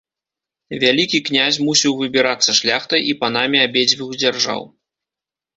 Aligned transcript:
Вялікі 0.83 1.19
князь 1.27 1.59
мусіў 1.67 1.93
выбірацца 2.01 2.57
шляхтай 2.63 3.01
і 3.13 3.15
панамі 3.21 3.63
абедзвюх 3.67 4.17
дзяржаў. 4.23 4.61